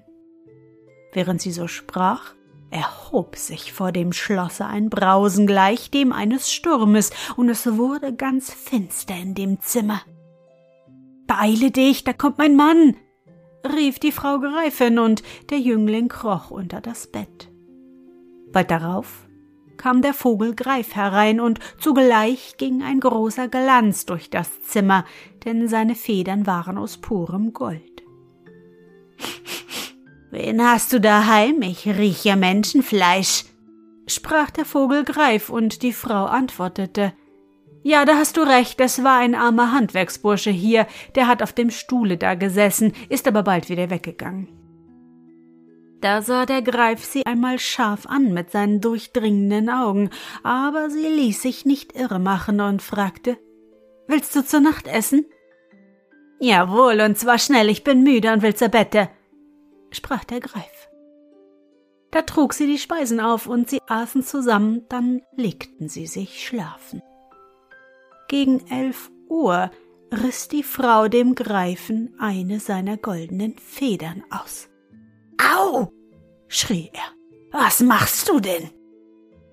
Während 1.14 1.40
sie 1.40 1.50
so 1.50 1.66
sprach, 1.66 2.34
erhob 2.68 3.36
sich 3.36 3.72
vor 3.72 3.90
dem 3.90 4.12
Schlosse 4.12 4.66
ein 4.66 4.90
Brausen 4.90 5.46
gleich 5.46 5.90
dem 5.90 6.12
eines 6.12 6.52
Sturmes, 6.52 7.08
und 7.38 7.48
es 7.48 7.78
wurde 7.78 8.14
ganz 8.14 8.52
finster 8.52 9.16
in 9.16 9.34
dem 9.34 9.62
Zimmer. 9.62 10.02
Beeile 11.36 11.72
dich, 11.72 12.04
da 12.04 12.12
kommt 12.12 12.38
mein 12.38 12.54
Mann, 12.54 12.94
rief 13.64 13.98
die 13.98 14.12
Frau 14.12 14.38
Gräfin, 14.38 15.00
und 15.00 15.24
der 15.50 15.58
Jüngling 15.58 16.06
kroch 16.06 16.52
unter 16.52 16.80
das 16.80 17.08
Bett. 17.08 17.50
Bald 18.52 18.70
darauf 18.70 19.26
kam 19.76 20.00
der 20.00 20.14
Vogel 20.14 20.54
Greif 20.54 20.94
herein, 20.94 21.40
und 21.40 21.58
zugleich 21.80 22.56
ging 22.56 22.84
ein 22.84 23.00
großer 23.00 23.48
Glanz 23.48 24.06
durch 24.06 24.30
das 24.30 24.62
Zimmer, 24.62 25.04
denn 25.44 25.66
seine 25.66 25.96
Federn 25.96 26.46
waren 26.46 26.78
aus 26.78 26.98
purem 26.98 27.52
Gold. 27.52 28.04
Wen 30.30 30.62
hast 30.62 30.92
du 30.92 31.00
daheim? 31.00 31.62
Ich 31.62 31.88
rieche 31.88 32.36
Menschenfleisch, 32.36 33.44
sprach 34.06 34.50
der 34.52 34.64
Vogel 34.66 35.02
Greif, 35.02 35.50
und 35.50 35.82
die 35.82 35.92
Frau 35.92 36.26
antwortete 36.26 37.12
Ja, 37.86 38.06
da 38.06 38.16
hast 38.16 38.38
du 38.38 38.40
recht, 38.40 38.80
es 38.80 39.04
war 39.04 39.18
ein 39.18 39.34
armer 39.34 39.72
Handwerksbursche 39.72 40.50
hier, 40.50 40.86
der 41.16 41.26
hat 41.26 41.42
auf 41.42 41.52
dem 41.52 41.68
Stuhle 41.68 42.16
da 42.16 42.34
gesessen, 42.34 42.94
ist 43.10 43.28
aber 43.28 43.42
bald 43.42 43.68
wieder 43.68 43.90
weggegangen. 43.90 44.48
Da 46.00 46.22
sah 46.22 46.46
der 46.46 46.62
Greif 46.62 47.04
sie 47.04 47.26
einmal 47.26 47.58
scharf 47.58 48.06
an 48.06 48.32
mit 48.32 48.50
seinen 48.50 48.80
durchdringenden 48.80 49.68
Augen, 49.68 50.08
aber 50.42 50.88
sie 50.88 51.08
ließ 51.08 51.42
sich 51.42 51.66
nicht 51.66 51.94
irre 51.94 52.18
machen 52.18 52.62
und 52.62 52.80
fragte 52.80 53.36
Willst 54.08 54.34
du 54.34 54.42
zur 54.42 54.60
Nacht 54.60 54.86
essen? 54.86 55.26
Jawohl, 56.40 57.02
und 57.02 57.18
zwar 57.18 57.38
schnell, 57.38 57.68
ich 57.68 57.84
bin 57.84 58.02
müde 58.02 58.32
und 58.32 58.40
will 58.40 58.54
zur 58.54 58.68
Bette, 58.68 59.10
sprach 59.90 60.24
der 60.24 60.40
Greif. 60.40 60.88
Da 62.10 62.22
trug 62.22 62.54
sie 62.54 62.66
die 62.66 62.78
Speisen 62.78 63.20
auf 63.20 63.46
und 63.46 63.68
sie 63.68 63.80
aßen 63.86 64.22
zusammen, 64.22 64.86
dann 64.88 65.20
legten 65.36 65.90
sie 65.90 66.06
sich 66.06 66.46
schlafen. 66.46 67.02
Gegen 68.28 68.66
elf 68.70 69.10
Uhr 69.28 69.70
riss 70.12 70.48
die 70.48 70.62
Frau 70.62 71.08
dem 71.08 71.34
Greifen 71.34 72.14
eine 72.18 72.60
seiner 72.60 72.96
goldenen 72.96 73.56
Federn 73.58 74.22
aus. 74.30 74.68
Au! 75.38 75.92
schrie 76.48 76.90
er. 76.92 77.14
Was 77.52 77.80
machst 77.80 78.28
du 78.28 78.40
denn? 78.40 78.70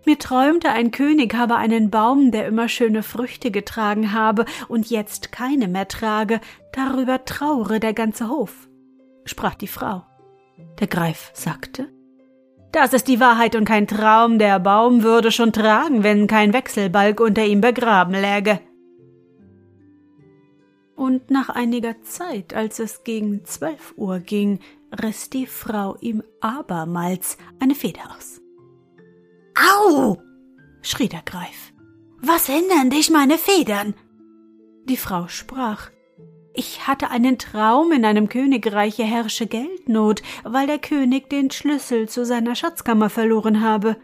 Mir 0.06 0.18
träumte, 0.18 0.70
ein 0.70 0.90
König 0.90 1.36
habe 1.36 1.56
einen 1.58 1.92
Baum, 1.92 2.32
der 2.32 2.48
immer 2.48 2.68
schöne 2.68 3.04
Früchte 3.04 3.52
getragen 3.52 4.14
habe 4.14 4.46
und 4.68 4.90
jetzt 4.90 5.32
keine 5.32 5.68
mehr 5.68 5.88
trage, 5.88 6.42
darüber 6.74 7.24
traure 7.26 7.80
der 7.80 7.94
ganze 7.94 8.28
Hof, 8.28 8.68
sprach 9.26 9.54
die 9.54 9.68
Frau. 9.68 10.04
Der 10.80 10.88
Greif 10.88 11.30
sagte, 11.34 11.90
das 12.72 12.94
ist 12.94 13.08
die 13.08 13.20
Wahrheit 13.20 13.56
und 13.56 13.66
kein 13.66 13.88
Traum, 13.88 14.40
der 14.40 14.60
Baum 14.60 15.04
würde 15.04 15.32
schon 15.32 15.52
tragen, 15.52 16.04
wenn 16.04 16.28
kein 16.28 16.54
Wechselbalg 16.54 17.20
unter 17.20 17.46
ihm 17.46 17.62
begraben 17.62 18.14
läge. 18.14 18.60
Und 20.96 21.32
nach 21.32 21.50
einiger 21.50 22.02
Zeit, 22.04 22.54
als 22.54 22.80
es 22.80 23.04
gegen 23.04 23.44
zwölf 23.46 23.94
Uhr 23.98 24.20
ging, 24.20 24.60
riss 25.02 25.30
die 25.30 25.48
Frau 25.48 25.98
ihm 26.02 26.24
abermals 26.42 27.38
eine 27.60 27.76
Feder 27.76 28.02
aus. 28.16 28.42
Au! 29.56 30.22
schrie 30.82 31.10
der 31.10 31.24
Greif. 31.24 31.74
Was 32.22 32.46
hindern 32.46 32.90
dich 32.90 33.10
meine 33.10 33.38
Federn? 33.38 33.96
Die 34.86 34.98
Frau 34.98 35.28
sprach. 35.28 35.90
Ich 36.54 36.86
hatte 36.86 37.10
einen 37.10 37.38
Traum, 37.38 37.92
in 37.92 38.04
einem 38.04 38.28
Königreiche 38.28 39.04
herrsche 39.04 39.48
Geldnot, 39.48 40.22
weil 40.44 40.68
der 40.68 40.80
König 40.80 41.30
den 41.30 41.50
Schlüssel 41.50 42.10
zu 42.10 42.26
seiner 42.26 42.56
Schatzkammer 42.56 43.10
verloren 43.10 43.62
habe. 43.62 43.96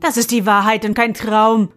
Das 0.00 0.16
ist 0.16 0.32
die 0.32 0.44
Wahrheit 0.44 0.84
und 0.84 0.94
kein 0.94 1.14
Traum, 1.14 1.70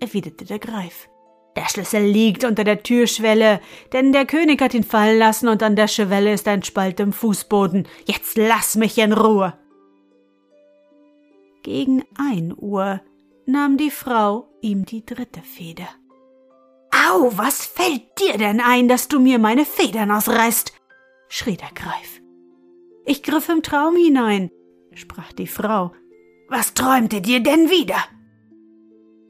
erwiderte 0.00 0.44
der 0.44 0.58
Greif. 0.58 1.08
Der 1.56 1.68
Schlüssel 1.68 2.04
liegt 2.04 2.44
unter 2.44 2.62
der 2.62 2.84
Türschwelle, 2.84 3.60
denn 3.92 4.12
der 4.12 4.26
König 4.26 4.62
hat 4.62 4.74
ihn 4.74 4.84
fallen 4.84 5.18
lassen 5.18 5.48
und 5.48 5.62
an 5.64 5.74
der 5.74 5.88
Schwelle 5.88 6.32
ist 6.32 6.46
ein 6.46 6.62
Spalt 6.62 7.00
im 7.00 7.12
Fußboden. 7.12 7.88
Jetzt 8.06 8.36
lass 8.36 8.76
mich 8.76 8.96
in 8.98 9.12
Ruhe. 9.12 9.58
Gegen 11.64 12.04
ein 12.16 12.54
Uhr 12.56 13.00
nahm 13.46 13.76
die 13.76 13.90
Frau 13.90 14.48
ihm 14.60 14.84
die 14.84 15.04
dritte 15.04 15.42
Feder. 15.42 15.88
Au, 17.10 17.30
was 17.36 17.64
fällt 17.64 18.02
dir 18.18 18.36
denn 18.36 18.60
ein, 18.60 18.88
dass 18.88 19.08
du 19.08 19.20
mir 19.20 19.38
meine 19.38 19.64
Federn 19.64 20.10
ausreißt? 20.10 20.72
schrie 21.28 21.56
der 21.56 21.70
Greif. 21.74 22.20
Ich 23.04 23.22
griff 23.22 23.48
im 23.48 23.62
Traum 23.62 23.96
hinein, 23.96 24.50
sprach 24.94 25.32
die 25.32 25.46
Frau. 25.46 25.92
Was 26.48 26.74
träumte 26.74 27.20
dir 27.20 27.40
denn 27.40 27.70
wieder? 27.70 27.96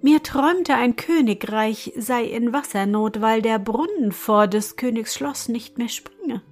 Mir 0.01 0.23
träumte 0.23 0.75
ein 0.75 0.97
Königreich 0.97 1.93
sei 1.97 2.25
in 2.25 2.53
Wassernot, 2.53 3.21
weil 3.21 3.43
der 3.43 3.59
Brunnen 3.59 4.13
vor 4.13 4.47
des 4.47 4.77
Königs 4.77 5.15
Schloss 5.15 5.49
nicht 5.49 5.79
mehr 5.79 5.89
springe. 5.89 6.43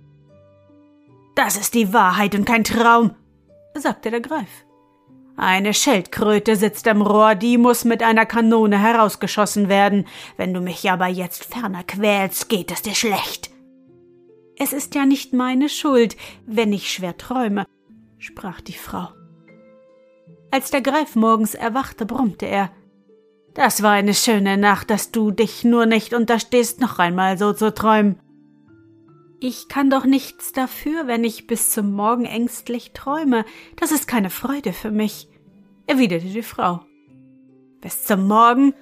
Das 1.35 1.57
ist 1.57 1.75
die 1.75 1.93
Wahrheit 1.93 2.35
und 2.35 2.45
kein 2.45 2.65
Traum, 2.65 3.15
sagte 3.75 4.11
der 4.11 4.21
Greif. 4.21 4.66
Eine 5.37 5.75
Schildkröte 5.75 6.57
sitzt 6.57 6.89
am 6.89 7.03
Rohr, 7.03 7.35
die 7.35 7.59
muss 7.59 7.85
mit 7.85 8.03
einer 8.03 8.25
Kanone 8.25 8.79
herausgeschossen 8.79 9.69
werden. 9.69 10.07
Wenn 10.39 10.55
du 10.55 10.61
mich 10.61 10.91
aber 10.91 11.09
jetzt 11.09 11.45
ferner 11.45 11.85
quälst, 11.85 12.49
geht 12.49 12.73
es 12.73 12.83
dir 12.83 12.95
schlecht. 12.95 13.51
Es 14.59 14.73
ist 14.73 14.95
ja 14.95 15.05
nicht 15.05 15.35
meine 15.35 15.69
Schuld, 15.69 16.17
wenn 16.47 16.73
ich 16.73 16.91
schwer 16.91 17.19
träume, 17.19 17.67
sprach 18.19 18.63
die 18.63 18.73
Frau. 18.73 19.09
Als 20.51 20.71
der 20.71 20.81
Greif 20.81 21.17
morgens 21.17 21.55
erwachte, 21.55 22.07
brummte 22.07 22.47
er 22.47 22.71
Das 23.53 23.83
war 23.83 23.93
eine 23.93 24.15
schöne 24.15 24.57
Nacht, 24.57 24.89
dass 24.89 25.13
du 25.13 25.31
dich 25.31 25.65
nur 25.65 25.85
nicht 25.85 26.15
unterstehst, 26.15 26.81
noch 26.81 26.99
einmal 26.99 27.37
so 27.37 27.53
zu 27.53 27.75
träumen. 27.75 28.19
Ich 29.41 29.69
kann 29.69 29.91
doch 29.91 30.05
nichts 30.05 30.53
dafür, 30.53 31.07
wenn 31.07 31.23
ich 31.23 31.47
bis 31.47 31.71
zum 31.71 31.93
Morgen 31.93 32.25
ängstlich 32.25 32.93
träume. 32.93 33.45
Das 33.77 33.93
ist 33.93 34.09
keine 34.09 34.31
Freude 34.31 34.73
für 34.73 34.91
mich, 34.91 35.29
erwiderte 35.87 36.27
die 36.27 36.43
Frau. 36.43 36.81
Bis 37.81 38.05
zum 38.05 38.27
Morgen? 38.27 38.75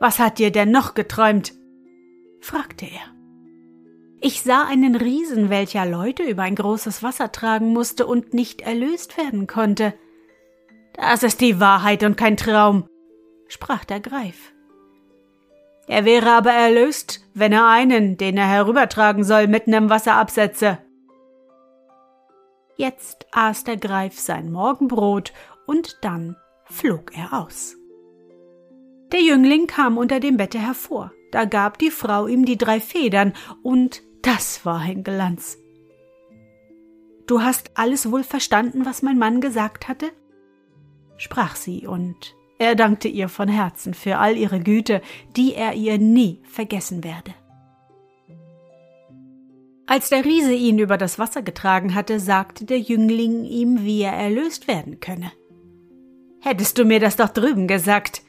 Was 0.00 0.18
hat 0.18 0.38
dir 0.38 0.50
denn 0.50 0.70
noch 0.70 0.94
geträumt? 0.94 1.54
fragte 2.40 2.86
er. 2.86 3.12
Ich 4.20 4.42
sah 4.42 4.66
einen 4.66 4.94
Riesen, 4.94 5.50
welcher 5.50 5.86
Leute 5.86 6.22
über 6.22 6.42
ein 6.42 6.54
großes 6.54 7.02
Wasser 7.02 7.32
tragen 7.32 7.72
musste 7.72 8.06
und 8.06 8.34
nicht 8.34 8.60
erlöst 8.60 9.16
werden 9.16 9.46
konnte. 9.46 9.94
Das 10.94 11.22
ist 11.22 11.40
die 11.40 11.58
Wahrheit 11.58 12.04
und 12.04 12.16
kein 12.16 12.36
Traum, 12.36 12.88
sprach 13.48 13.84
der 13.84 14.00
Greif. 14.00 14.51
Er 15.92 16.06
wäre 16.06 16.30
aber 16.30 16.52
erlöst, 16.52 17.20
wenn 17.34 17.52
er 17.52 17.68
einen, 17.68 18.16
den 18.16 18.38
er 18.38 18.48
herübertragen 18.48 19.24
soll, 19.24 19.46
mitten 19.46 19.74
im 19.74 19.90
Wasser 19.90 20.14
absetze. 20.14 20.78
Jetzt 22.76 23.26
aß 23.30 23.64
der 23.64 23.76
Greif 23.76 24.18
sein 24.18 24.50
Morgenbrot 24.50 25.34
und 25.66 25.98
dann 26.00 26.34
flog 26.64 27.14
er 27.14 27.34
aus. 27.38 27.76
Der 29.12 29.20
Jüngling 29.20 29.66
kam 29.66 29.98
unter 29.98 30.18
dem 30.18 30.38
Bette 30.38 30.58
hervor. 30.58 31.12
Da 31.30 31.44
gab 31.44 31.76
die 31.76 31.90
Frau 31.90 32.26
ihm 32.26 32.46
die 32.46 32.56
drei 32.56 32.80
Federn 32.80 33.34
und 33.62 34.02
das 34.22 34.64
war 34.64 34.80
ein 34.80 35.04
Glanz. 35.04 35.58
Du 37.26 37.42
hast 37.42 37.72
alles 37.74 38.10
wohl 38.10 38.24
verstanden, 38.24 38.86
was 38.86 39.02
mein 39.02 39.18
Mann 39.18 39.42
gesagt 39.42 39.88
hatte? 39.88 40.10
sprach 41.18 41.54
sie, 41.54 41.86
und 41.86 42.34
er 42.62 42.76
dankte 42.76 43.08
ihr 43.08 43.28
von 43.28 43.48
Herzen 43.48 43.92
für 43.92 44.18
all 44.18 44.36
ihre 44.36 44.60
Güte, 44.60 45.02
die 45.36 45.54
er 45.54 45.74
ihr 45.74 45.98
nie 45.98 46.40
vergessen 46.44 47.02
werde. 47.02 47.34
Als 49.86 50.10
der 50.10 50.24
Riese 50.24 50.54
ihn 50.54 50.78
über 50.78 50.96
das 50.96 51.18
Wasser 51.18 51.42
getragen 51.42 51.96
hatte, 51.96 52.20
sagte 52.20 52.64
der 52.64 52.78
Jüngling 52.78 53.44
ihm, 53.44 53.82
wie 53.82 54.02
er 54.02 54.12
erlöst 54.12 54.68
werden 54.68 55.00
könne. 55.00 55.32
Hättest 56.40 56.78
du 56.78 56.84
mir 56.84 57.00
das 57.00 57.16
doch 57.16 57.30
drüben 57.30 57.66
gesagt, 57.66 58.22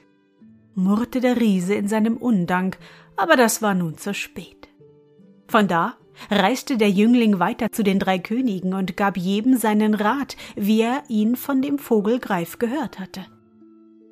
murrte 0.74 1.22
der 1.22 1.40
Riese 1.40 1.76
in 1.76 1.88
seinem 1.88 2.18
Undank, 2.18 2.80
aber 3.16 3.36
das 3.36 3.62
war 3.62 3.76
nun 3.76 4.00
zu 4.00 4.16
spät. 4.16 4.68
Von 5.48 5.68
da 5.68 5.96
reiste 6.32 6.78
der 6.78 6.90
Jüngling 6.90 7.38
weiter 7.38 7.68
zu 7.72 7.84
den 7.84 8.00
drei 8.00 8.18
Königen 8.18 8.74
und 8.74 8.98
gab 8.98 9.16
jedem 9.16 9.58
seinen 9.58 9.94
Rat, 9.94 10.36
wie 10.56 10.82
er 10.82 11.04
ihn 11.08 11.36
von 11.36 11.62
dem 11.62 11.78
Vogelgreif 11.78 12.58
gehört 12.58 13.00
hatte. 13.00 13.26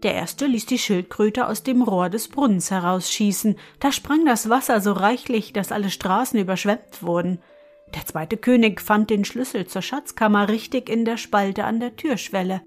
Der 0.03 0.15
erste 0.15 0.47
ließ 0.47 0.65
die 0.65 0.79
Schildkröte 0.79 1.47
aus 1.47 1.61
dem 1.61 1.83
Rohr 1.83 2.09
des 2.09 2.27
Brunnens 2.27 2.71
herausschießen, 2.71 3.57
da 3.79 3.91
sprang 3.91 4.25
das 4.25 4.49
Wasser 4.49 4.81
so 4.81 4.93
reichlich, 4.93 5.53
dass 5.53 5.71
alle 5.71 5.91
Straßen 5.91 6.39
überschwemmt 6.39 7.03
wurden. 7.03 7.39
Der 7.93 8.05
zweite 8.05 8.37
König 8.37 8.81
fand 8.81 9.09
den 9.09 9.25
Schlüssel 9.25 9.67
zur 9.67 9.81
Schatzkammer 9.81 10.49
richtig 10.49 10.89
in 10.89 11.05
der 11.05 11.17
Spalte 11.17 11.65
an 11.65 11.79
der 11.79 11.95
Türschwelle. 11.95 12.61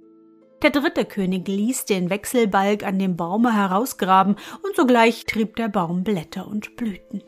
Der 0.62 0.70
dritte 0.70 1.04
König 1.04 1.48
ließ 1.48 1.86
den 1.86 2.08
Wechselbalg 2.08 2.84
an 2.84 2.98
dem 2.98 3.16
Baume 3.16 3.54
herausgraben, 3.54 4.36
und 4.62 4.76
sogleich 4.76 5.24
trieb 5.26 5.56
der 5.56 5.68
Baum 5.68 6.04
Blätter 6.04 6.46
und 6.46 6.76
Blüten. 6.76 7.22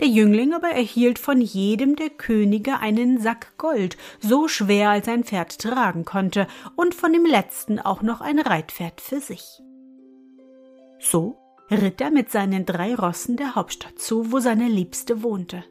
Der 0.00 0.08
Jüngling 0.08 0.52
aber 0.52 0.68
erhielt 0.68 1.18
von 1.18 1.40
jedem 1.40 1.96
der 1.96 2.10
Könige 2.10 2.78
einen 2.80 3.18
Sack 3.18 3.56
Gold, 3.56 3.96
so 4.20 4.46
schwer 4.46 4.90
als 4.90 5.08
ein 5.08 5.24
Pferd 5.24 5.58
tragen 5.58 6.04
konnte, 6.04 6.46
und 6.76 6.94
von 6.94 7.12
dem 7.12 7.24
letzten 7.24 7.78
auch 7.78 8.02
noch 8.02 8.20
ein 8.20 8.38
Reitpferd 8.38 9.00
für 9.00 9.20
sich. 9.20 9.62
So 10.98 11.38
ritt 11.70 12.00
er 12.00 12.10
mit 12.10 12.30
seinen 12.30 12.66
drei 12.66 12.94
Rossen 12.94 13.36
der 13.36 13.54
Hauptstadt 13.54 13.98
zu, 13.98 14.32
wo 14.32 14.38
seine 14.38 14.68
Liebste 14.68 15.22
wohnte. 15.22 15.64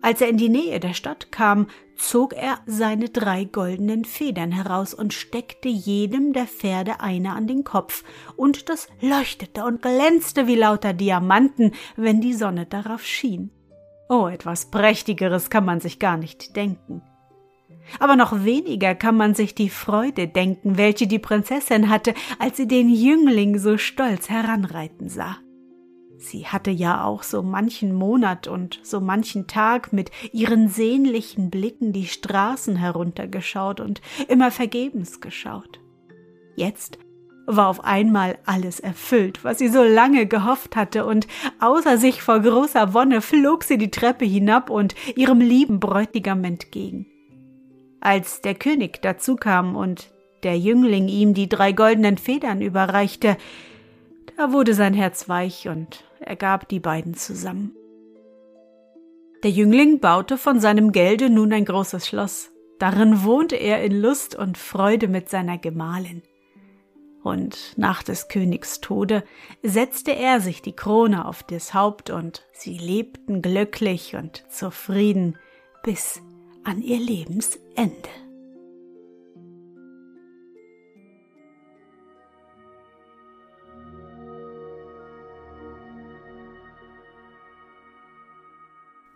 Als 0.00 0.20
er 0.20 0.28
in 0.28 0.36
die 0.36 0.48
Nähe 0.48 0.78
der 0.80 0.94
Stadt 0.94 1.32
kam, 1.32 1.66
zog 1.96 2.32
er 2.32 2.58
seine 2.66 3.08
drei 3.08 3.44
goldenen 3.44 4.04
Federn 4.04 4.52
heraus 4.52 4.94
und 4.94 5.12
steckte 5.12 5.68
jedem 5.68 6.32
der 6.32 6.46
Pferde 6.46 7.00
eine 7.00 7.32
an 7.32 7.46
den 7.46 7.64
Kopf, 7.64 8.04
und 8.36 8.68
das 8.68 8.88
leuchtete 9.00 9.64
und 9.64 9.82
glänzte 9.82 10.46
wie 10.46 10.54
lauter 10.54 10.92
Diamanten, 10.92 11.72
wenn 11.96 12.20
die 12.20 12.34
Sonne 12.34 12.66
darauf 12.66 13.04
schien. 13.04 13.50
Oh, 14.08 14.28
etwas 14.28 14.70
Prächtigeres 14.70 15.50
kann 15.50 15.64
man 15.64 15.80
sich 15.80 15.98
gar 15.98 16.16
nicht 16.16 16.56
denken. 16.56 17.02
Aber 17.98 18.16
noch 18.16 18.44
weniger 18.44 18.94
kann 18.94 19.16
man 19.16 19.34
sich 19.34 19.54
die 19.54 19.70
Freude 19.70 20.28
denken, 20.28 20.78
welche 20.78 21.06
die 21.06 21.18
Prinzessin 21.18 21.88
hatte, 21.88 22.14
als 22.38 22.56
sie 22.56 22.68
den 22.68 22.88
Jüngling 22.90 23.58
so 23.58 23.78
stolz 23.78 24.28
heranreiten 24.28 25.08
sah. 25.08 25.38
Sie 26.18 26.46
hatte 26.46 26.72
ja 26.72 27.04
auch 27.04 27.22
so 27.22 27.44
manchen 27.44 27.94
Monat 27.94 28.48
und 28.48 28.80
so 28.82 29.00
manchen 29.00 29.46
Tag 29.46 29.92
mit 29.92 30.10
ihren 30.32 30.68
sehnlichen 30.68 31.48
Blicken 31.48 31.92
die 31.92 32.06
Straßen 32.06 32.74
heruntergeschaut 32.74 33.78
und 33.78 34.00
immer 34.26 34.50
vergebens 34.50 35.20
geschaut. 35.20 35.80
Jetzt 36.56 36.98
war 37.46 37.68
auf 37.68 37.84
einmal 37.84 38.36
alles 38.44 38.80
erfüllt, 38.80 39.44
was 39.44 39.58
sie 39.58 39.68
so 39.68 39.84
lange 39.84 40.26
gehofft 40.26 40.74
hatte, 40.74 41.06
und 41.06 41.28
außer 41.60 41.96
sich 41.96 42.20
vor 42.20 42.40
großer 42.40 42.92
Wonne 42.94 43.22
flog 43.22 43.62
sie 43.62 43.78
die 43.78 43.90
Treppe 43.90 44.24
hinab 44.24 44.70
und 44.70 44.96
ihrem 45.14 45.40
lieben 45.40 45.78
Bräutigam 45.78 46.42
entgegen. 46.42 47.06
Als 48.00 48.42
der 48.42 48.54
König 48.54 49.00
dazu 49.02 49.36
kam 49.36 49.76
und 49.76 50.10
der 50.42 50.58
Jüngling 50.58 51.08
ihm 51.08 51.32
die 51.32 51.48
drei 51.48 51.72
goldenen 51.72 52.18
Federn 52.18 52.60
überreichte, 52.60 53.36
da 54.36 54.52
wurde 54.52 54.74
sein 54.74 54.94
Herz 54.94 55.28
weich 55.28 55.68
und 55.68 56.04
er 56.28 56.36
gab 56.36 56.68
die 56.68 56.80
beiden 56.80 57.14
zusammen. 57.14 57.74
Der 59.42 59.50
Jüngling 59.50 60.00
baute 60.00 60.36
von 60.36 60.60
seinem 60.60 60.92
Gelde 60.92 61.30
nun 61.30 61.52
ein 61.52 61.64
großes 61.64 62.06
Schloss. 62.06 62.50
Darin 62.78 63.24
wohnte 63.24 63.56
er 63.56 63.82
in 63.82 64.00
Lust 64.00 64.34
und 64.34 64.58
Freude 64.58 65.08
mit 65.08 65.28
seiner 65.28 65.58
Gemahlin. 65.58 66.22
Und 67.22 67.74
nach 67.76 68.02
des 68.02 68.28
Königs 68.28 68.80
Tode 68.80 69.24
setzte 69.62 70.14
er 70.14 70.40
sich 70.40 70.62
die 70.62 70.74
Krone 70.74 71.24
auf 71.24 71.42
das 71.42 71.74
Haupt 71.74 72.10
und 72.10 72.42
sie 72.52 72.76
lebten 72.76 73.42
glücklich 73.42 74.14
und 74.14 74.44
zufrieden 74.50 75.38
bis 75.82 76.20
an 76.64 76.82
ihr 76.82 76.98
Lebensende. 76.98 78.27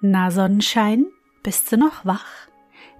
Na 0.04 0.32
Sonnenschein, 0.32 1.06
bist 1.44 1.70
du 1.70 1.76
noch 1.76 2.04
wach? 2.04 2.26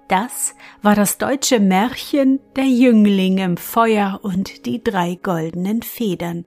Das 0.07 0.55
war 0.81 0.95
das 0.95 1.17
deutsche 1.17 1.59
Märchen 1.59 2.39
Der 2.55 2.63
Jüngling 2.63 3.39
im 3.39 3.57
Feuer 3.57 4.21
und 4.23 4.65
die 4.65 4.81
drei 4.81 5.15
goldenen 5.21 5.81
Federn, 5.81 6.45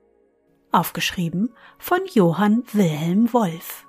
aufgeschrieben 0.71 1.53
von 1.77 1.99
Johann 2.11 2.63
Wilhelm 2.73 3.31
Wolf. 3.33 3.85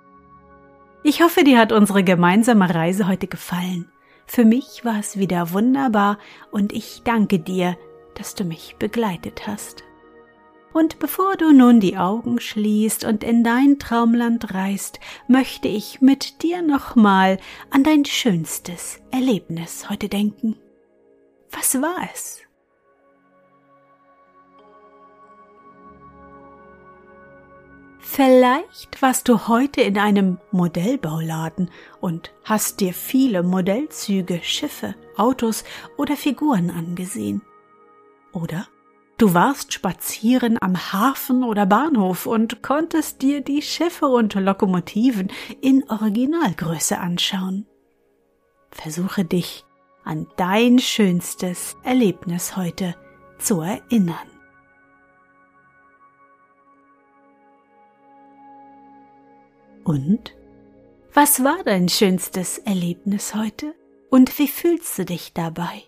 Ich 1.02 1.22
hoffe, 1.22 1.42
dir 1.42 1.58
hat 1.58 1.72
unsere 1.72 2.04
gemeinsame 2.04 2.74
Reise 2.74 3.08
heute 3.08 3.28
gefallen. 3.28 3.90
Für 4.26 4.44
mich 4.44 4.84
war 4.84 4.98
es 4.98 5.18
wieder 5.18 5.54
wunderbar 5.54 6.18
und 6.50 6.74
ich 6.74 7.00
danke 7.02 7.38
dir, 7.38 7.78
dass 8.14 8.34
du 8.34 8.44
mich 8.44 8.76
begleitet 8.78 9.46
hast. 9.46 9.84
Und 10.72 10.98
bevor 10.98 11.36
du 11.36 11.52
nun 11.52 11.80
die 11.80 11.96
Augen 11.96 12.40
schließt 12.40 13.04
und 13.04 13.24
in 13.24 13.42
dein 13.42 13.78
Traumland 13.78 14.52
reist, 14.54 15.00
möchte 15.26 15.66
ich 15.68 16.00
mit 16.00 16.42
dir 16.42 16.62
nochmal 16.62 17.38
an 17.70 17.84
dein 17.84 18.04
schönstes 18.04 19.00
Erlebnis 19.10 19.88
heute 19.88 20.08
denken. 20.08 20.56
Was 21.50 21.80
war 21.80 21.96
es? 22.12 22.40
Vielleicht 28.00 29.00
warst 29.02 29.28
du 29.28 29.48
heute 29.48 29.82
in 29.82 29.98
einem 29.98 30.38
Modellbauladen 30.50 31.70
und 32.00 32.32
hast 32.42 32.80
dir 32.80 32.92
viele 32.92 33.42
Modellzüge, 33.42 34.40
Schiffe, 34.42 34.94
Autos 35.16 35.62
oder 35.96 36.16
Figuren 36.16 36.70
angesehen. 36.70 37.42
Oder 38.32 38.66
Du 39.18 39.34
warst 39.34 39.72
spazieren 39.72 40.58
am 40.60 40.92
Hafen 40.92 41.42
oder 41.42 41.66
Bahnhof 41.66 42.24
und 42.26 42.62
konntest 42.62 43.20
dir 43.20 43.40
die 43.40 43.62
Schiffe 43.62 44.06
und 44.06 44.34
Lokomotiven 44.34 45.32
in 45.60 45.82
Originalgröße 45.90 46.98
anschauen. 46.98 47.66
Versuche 48.70 49.24
dich 49.24 49.64
an 50.04 50.28
dein 50.36 50.78
schönstes 50.78 51.76
Erlebnis 51.82 52.56
heute 52.56 52.94
zu 53.38 53.60
erinnern. 53.60 54.16
Und 59.82 60.36
Was 61.12 61.42
war 61.42 61.64
dein 61.64 61.88
schönstes 61.88 62.58
Erlebnis 62.58 63.34
heute? 63.34 63.74
Und 64.10 64.38
wie 64.38 64.46
fühlst 64.46 64.96
du 64.96 65.04
dich 65.04 65.32
dabei? 65.32 65.87